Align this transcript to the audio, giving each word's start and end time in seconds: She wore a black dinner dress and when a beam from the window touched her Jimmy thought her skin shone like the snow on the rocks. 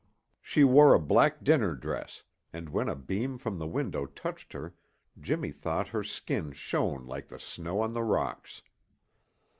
She 0.41 0.63
wore 0.63 0.95
a 0.95 0.99
black 0.99 1.43
dinner 1.43 1.75
dress 1.75 2.23
and 2.51 2.69
when 2.69 2.89
a 2.89 2.95
beam 2.95 3.37
from 3.37 3.59
the 3.59 3.67
window 3.67 4.07
touched 4.07 4.51
her 4.53 4.73
Jimmy 5.19 5.51
thought 5.51 5.89
her 5.89 6.03
skin 6.03 6.53
shone 6.53 7.05
like 7.05 7.27
the 7.27 7.39
snow 7.39 7.81
on 7.81 7.93
the 7.93 8.01
rocks. 8.03 8.63